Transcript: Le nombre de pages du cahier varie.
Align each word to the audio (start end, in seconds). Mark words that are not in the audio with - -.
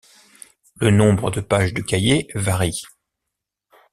Le 0.77 0.89
nombre 0.89 1.29
de 1.29 1.41
pages 1.41 1.75
du 1.75 1.83
cahier 1.85 2.27
varie. 2.33 2.81